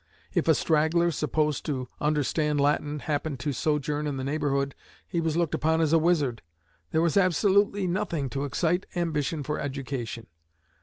[0.33, 4.73] If a straggler, supposed to understand Latin, happened to sojourn in the neighborhood,
[5.07, 6.41] he was looked upon as a wizard.
[6.89, 10.25] There was absolutely nothing to excite ambition for education.